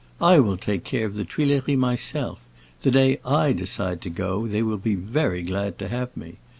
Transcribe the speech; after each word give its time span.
I 0.19 0.39
will 0.39 0.57
take 0.57 0.83
care 0.83 1.05
of 1.05 1.13
the 1.13 1.23
Tuileries 1.23 1.77
myself; 1.77 2.39
the 2.81 2.89
day 2.89 3.19
I 3.23 3.53
decide 3.53 4.01
to 4.01 4.09
go 4.09 4.47
they 4.47 4.63
will 4.63 4.79
be 4.79 4.95
very 4.95 5.43
glad 5.43 5.77
to 5.77 5.89
have 5.89 6.17
me. 6.17 6.37